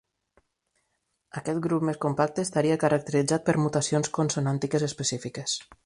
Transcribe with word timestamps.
Aquest 1.41 1.61
grup 1.65 1.85
més 1.89 1.99
compacte 2.07 2.45
estaria 2.47 2.79
caracteritzat 2.85 3.47
per 3.51 3.57
mutacions 3.67 4.11
consonàntiques 4.19 4.89
específiques. 4.93 5.59